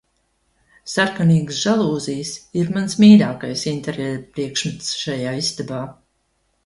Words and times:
Sarkanīgas 0.93 1.59
žalūzijas 1.65 2.31
ir 2.61 2.73
mans 2.77 2.97
mīļākais 3.03 3.67
interjera 3.75 4.17
priekšmets 4.39 4.93
šajā 5.03 5.39
istabā 5.43 5.83